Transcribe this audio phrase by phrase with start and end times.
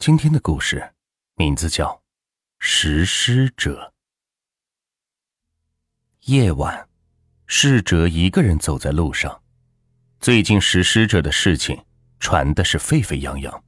[0.00, 0.94] 今天的故事
[1.36, 1.88] 名字叫
[2.58, 3.92] 《食尸者》。
[6.32, 6.88] 夜晚，
[7.46, 9.42] 逝者一个人走在路上。
[10.18, 11.78] 最近食尸者的事情
[12.18, 13.64] 传的是沸沸扬扬。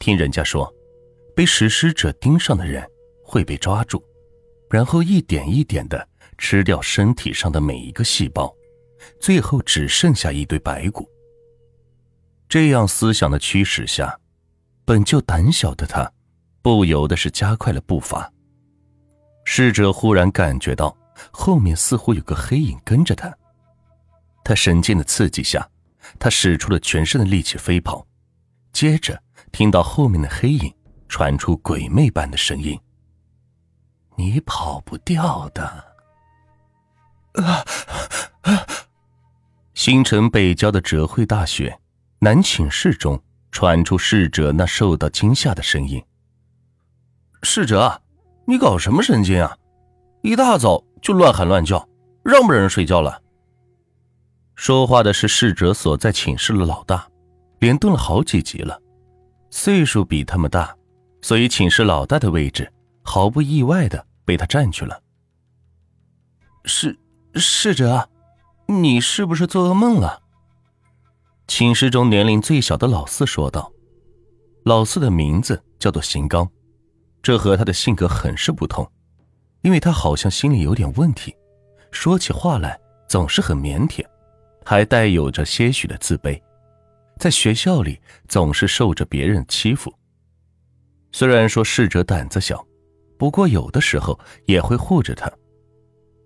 [0.00, 0.68] 听人家说，
[1.36, 2.84] 被食尸者盯上的人
[3.22, 4.02] 会被抓住，
[4.68, 8.52] 然后一点一点的吃掉身体上的每一个细胞，
[9.20, 11.08] 最后只剩下一堆白骨。
[12.48, 14.18] 这样思想的驱使下。
[14.86, 16.10] 本就胆小的他，
[16.62, 18.32] 不由得是加快了步伐。
[19.44, 20.96] 侍者忽然感觉到
[21.32, 23.36] 后面似乎有个黑影跟着他。
[24.44, 25.68] 他神经的刺激下，
[26.20, 28.06] 他使出了全身的力气飞跑，
[28.72, 30.72] 接着听到后面的黑影
[31.08, 32.78] 传出鬼魅般的声音
[34.14, 35.64] ：“你跑不掉的。”
[37.42, 37.64] 啊
[38.42, 38.66] 啊！
[39.74, 41.80] 新城北郊的哲汇大学
[42.20, 43.20] 男寝室中。
[43.56, 46.04] 传出侍者那受到惊吓的声音
[47.42, 48.02] ：“侍者，
[48.46, 49.56] 你搞什么神经啊？
[50.20, 51.88] 一大早就乱喊乱叫，
[52.22, 53.22] 让不让人睡觉了？”
[54.56, 57.08] 说话的是侍者所在寝室的老大，
[57.60, 58.78] 连蹲了好几级了，
[59.48, 60.76] 岁数比他们大，
[61.22, 62.70] 所以寝室老大的位置
[63.02, 65.02] 毫不意外的被他占据了。
[66.66, 66.98] 侍
[67.36, 68.10] 侍者，
[68.66, 70.24] 你是不是做噩梦了？
[71.48, 73.72] 寝室中年龄最小的老四说道
[74.64, 76.48] ：“老四的名字叫做邢刚，
[77.22, 78.90] 这和他的性格很是不同，
[79.62, 81.34] 因为他好像心里有点问题，
[81.92, 84.04] 说起话来总是很腼腆，
[84.64, 86.40] 还带有着些许的自卑，
[87.18, 89.92] 在学校里总是受着别人欺负。
[91.12, 92.62] 虽然说逝者胆子小，
[93.16, 95.32] 不过有的时候也会护着他，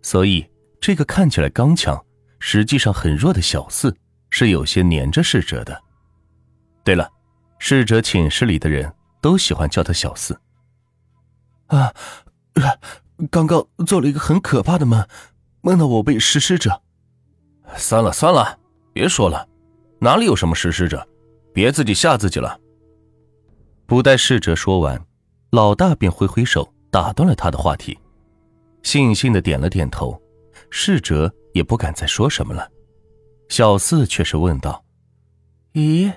[0.03, 0.45] 所以
[0.81, 2.03] 这个看起来刚强，
[2.39, 3.95] 实际上很弱的小四。”
[4.41, 5.83] 是有些黏着逝者的。
[6.83, 7.11] 对了，
[7.59, 10.41] 逝者寝室里的人都喜欢叫他小四。
[11.67, 11.93] 啊，
[13.31, 15.07] 刚刚做了一个很可怕的梦，
[15.61, 16.81] 梦到我被食尸者。
[17.77, 18.59] 算了算了，
[18.95, 19.47] 别说了，
[20.01, 21.07] 哪里有什么食尸者，
[21.53, 22.59] 别自己吓自己了。
[23.85, 24.99] 不待逝者说完，
[25.51, 27.99] 老大便挥挥手打断了他的话题，
[28.83, 30.19] 悻悻的点了点头。
[30.71, 32.67] 逝者也不敢再说什么了。
[33.51, 34.85] 小四却是问道
[35.75, 36.15] ：“咦，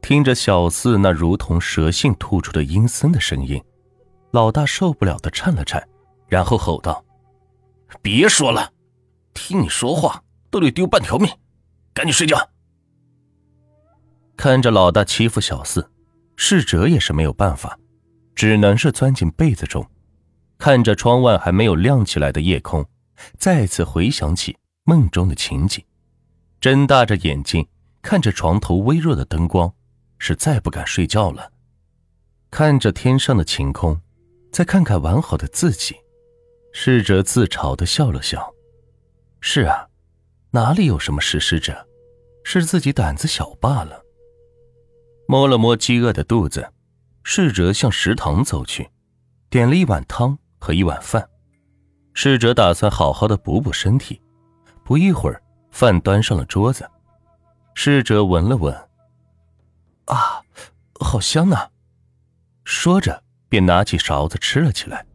[0.00, 3.62] 听着小四那如同蛇信吐出的阴森的声音，
[4.30, 5.86] 老大受不了的颤了颤，
[6.26, 7.04] 然后吼道
[8.00, 8.72] ：“别说了，
[9.34, 11.30] 听你说话都得丢半条命，
[11.92, 12.48] 赶紧睡觉。”
[14.38, 15.90] 看着老大欺负小四，
[16.34, 17.78] 侍者也是没有办法，
[18.34, 19.86] 只能是钻进被子中，
[20.56, 22.82] 看着窗外还没有亮起来的夜空。
[23.36, 25.84] 再次回想起梦中的情景，
[26.60, 27.66] 睁大着眼睛
[28.02, 29.72] 看着床头微弱的灯光，
[30.18, 31.52] 是再不敢睡觉了。
[32.50, 34.00] 看着天上的晴空，
[34.50, 35.96] 再看看完好的自己，
[36.72, 38.54] 侍者自嘲的笑了笑。
[39.40, 39.88] 是啊，
[40.50, 41.86] 哪里有什么实施者，
[42.44, 44.02] 是自己胆子小罢了。
[45.26, 46.72] 摸了摸饥饿的肚子，
[47.22, 48.88] 侍者向食堂走去，
[49.50, 51.28] 点了一碗汤和一碗饭。
[52.20, 54.20] 侍者打算好好的补补身体，
[54.82, 55.40] 不一会儿，
[55.70, 56.84] 饭端上了桌子。
[57.74, 58.74] 侍者闻了闻，
[60.06, 60.42] 啊，
[60.98, 61.70] 好香啊！
[62.64, 65.06] 说着便拿起勺子吃了起来。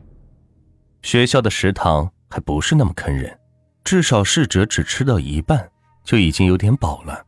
[1.02, 3.38] 学校的食堂还不是那么坑人，
[3.84, 5.70] 至少侍者只吃到一半
[6.06, 7.26] 就已经有点饱了。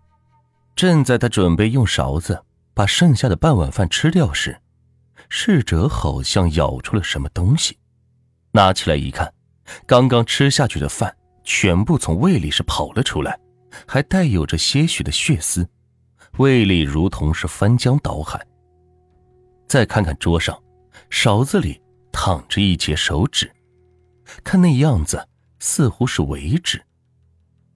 [0.73, 2.41] 正在他准备用勺子
[2.73, 4.57] 把剩下的半碗饭吃掉时，
[5.27, 7.77] 侍者好像咬出了什么东西，
[8.53, 9.29] 拿起来一看。
[9.85, 13.39] 刚刚吃下去的饭全部从胃里是跑了出来，
[13.87, 15.67] 还带有着些许的血丝，
[16.37, 18.39] 胃里如同是翻江倒海。
[19.67, 20.57] 再看看桌上，
[21.09, 21.81] 勺子里
[22.11, 23.51] 躺着一截手指，
[24.43, 25.27] 看那样子
[25.59, 26.81] 似乎是尾指。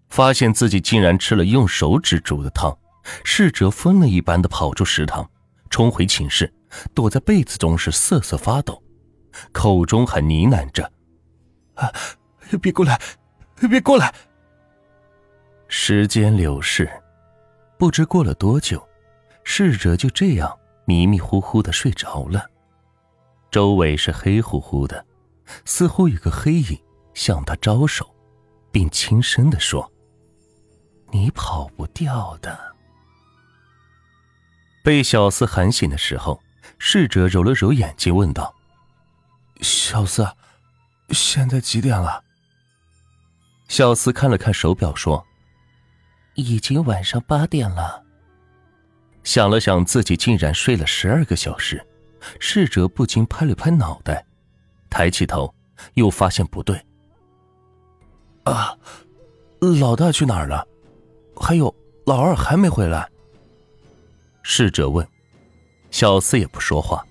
[0.10, 2.76] 发现自己竟然吃了用手指煮的汤，
[3.24, 5.30] 侍者疯了一般的跑出食堂，
[5.70, 6.52] 冲回寝室，
[6.94, 8.82] 躲在被子中是瑟瑟发抖，
[9.52, 10.92] 口中还呢喃着。
[11.80, 11.92] 啊！
[12.62, 13.00] 别过来，
[13.70, 14.14] 别过来！
[15.68, 16.90] 时间流逝，
[17.78, 18.86] 不知过了多久，
[19.44, 22.46] 逝者就这样迷迷糊糊的睡着了。
[23.52, 25.06] 周围是黑乎乎的，
[25.64, 26.78] 似乎有个黑影
[27.14, 28.14] 向他招手，
[28.72, 29.92] 并轻声的说
[31.12, 32.76] ：“你跑不掉的。”
[34.84, 36.42] 被小四喊醒的时候，
[36.78, 38.54] 逝者揉了揉眼睛，问道
[39.62, 40.28] ：“小四。”
[41.12, 42.24] 现在几点了？
[43.68, 45.26] 小四看了看手表，说
[46.36, 48.04] ：“已经晚上八点了。”
[49.24, 51.86] 想了想，自己竟然睡了十二个小时，
[52.40, 54.26] 侍者不禁拍了拍脑袋，
[54.90, 55.54] 抬起头，
[55.96, 56.80] 又发现不对。
[58.44, 58.76] 啊，
[59.60, 60.68] 老大去哪儿了？
[61.36, 61.74] 还有
[62.06, 63.08] 老二还没回来。
[64.42, 65.08] 侍者问，
[65.92, 67.06] 小四也不说话，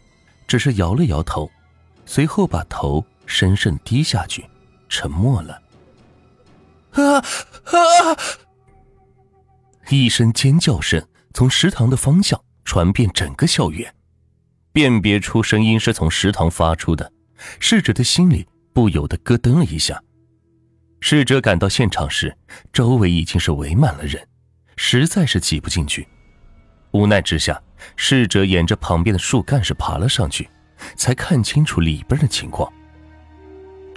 [0.48, 1.48] 只是摇了摇头，
[2.04, 4.44] 随后把头深深低下去，
[4.88, 5.62] 沉默了。
[6.92, 8.16] 啊啊！
[9.90, 13.94] 一声尖叫声从食堂的方向传遍整个校园，
[14.72, 17.12] 辨别出声音是从食堂发出的，
[17.60, 20.02] 逝者的心里不由得咯噔了一下。
[21.00, 22.36] 逝者赶到现场时，
[22.72, 24.26] 周围已经是围满了人，
[24.76, 26.08] 实在是挤不进去。
[26.92, 27.62] 无奈之下，
[27.94, 30.48] 逝者沿着旁边的树干是爬了上去，
[30.96, 32.72] 才看清楚里边的情况。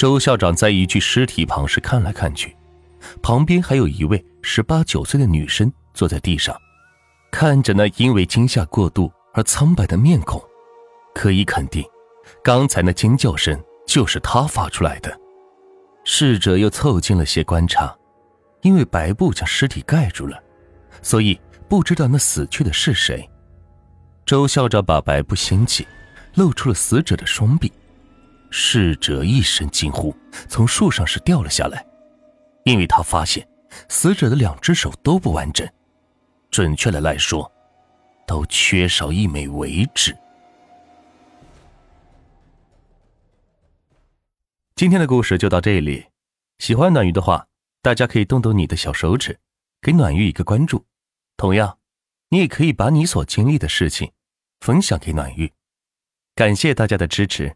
[0.01, 2.57] 周校长在一具尸体旁是看来看去，
[3.21, 6.59] 旁边还有一位十八九岁的女生坐在地上，
[7.31, 10.43] 看着那因为惊吓过度而苍白的面孔，
[11.13, 11.85] 可以肯定，
[12.43, 15.15] 刚才那尖叫声就是她发出来的。
[16.03, 17.95] 逝者又凑近了些观察，
[18.63, 20.41] 因为白布将尸体盖住了，
[21.03, 21.39] 所以
[21.69, 23.29] 不知道那死去的是谁。
[24.25, 25.87] 周校长把白布掀起，
[26.33, 27.71] 露出了死者的双臂。
[28.51, 30.13] 逝者一声惊呼，
[30.47, 31.83] 从树上是掉了下来，
[32.65, 33.47] 因为他发现
[33.87, 35.67] 死者的两只手都不完整，
[36.51, 37.49] 准确的来说，
[38.27, 40.15] 都缺少一枚尾指。
[44.75, 46.07] 今天的故事就到这里，
[46.59, 47.47] 喜欢暖玉的话，
[47.81, 49.39] 大家可以动动你的小手指，
[49.81, 50.85] 给暖玉一个关注。
[51.37, 51.77] 同样，
[52.29, 54.11] 你也可以把你所经历的事情
[54.59, 55.53] 分享给暖玉。
[56.35, 57.55] 感谢大家的支持。